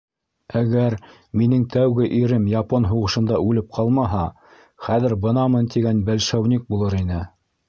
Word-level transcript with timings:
Әгәр 0.59 0.93
минең 1.41 1.65
тәүге 1.75 2.07
ирем 2.19 2.47
япон 2.53 2.89
һуғышында 2.93 3.37
үлеп 3.51 3.69
ҡалмаһа, 3.79 4.25
хәҙер 4.89 5.17
бынамын 5.27 5.71
тигән 5.77 6.05
бәлшәүник 6.11 6.67
булыр 6.75 6.99
ине. 7.03 7.25